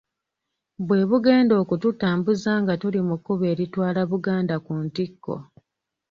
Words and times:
Bwe 0.87 1.01
bugenda 1.09 1.53
okututambuza 1.63 2.51
nga 2.61 2.73
tuli 2.81 2.99
mu 3.07 3.15
kkubo 3.17 3.43
eritwala 3.53 3.99
Buganda 4.11 4.55
ku 4.65 4.73
ntikko. 4.85 5.35